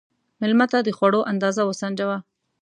[0.39, 2.17] مېلمه ته د خوړو اندازه وسنجوه.